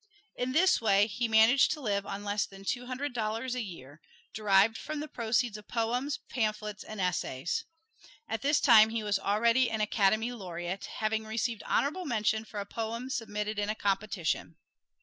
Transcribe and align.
In 0.35 0.51
this 0.53 0.81
way 0.81 1.05
he 1.05 1.27
managed 1.27 1.69
to 1.73 1.79
live 1.79 2.07
on 2.07 2.23
less 2.23 2.47
than 2.47 2.65
two 2.65 2.87
hundred 2.87 3.13
dollars 3.13 3.53
a 3.53 3.61
year, 3.61 4.01
derived 4.33 4.75
from 4.75 4.99
the 4.99 5.07
proceeds 5.07 5.57
of 5.57 5.67
poems, 5.67 6.17
pamphlets 6.27 6.83
and 6.83 6.99
essays. 6.99 7.65
At 8.27 8.41
this 8.41 8.59
time 8.59 8.89
he 8.89 9.03
was 9.03 9.19
already 9.19 9.69
an 9.69 9.79
"Academy 9.79 10.31
Laureate," 10.31 10.85
having 10.85 11.23
received 11.27 11.61
honorable 11.67 12.05
mention 12.05 12.45
for 12.45 12.59
a 12.59 12.65
poem 12.65 13.11
submitted 13.11 13.59
in 13.59 13.69
a 13.69 13.75
competition. 13.75 14.55